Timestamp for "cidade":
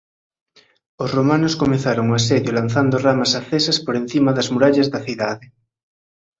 5.07-5.45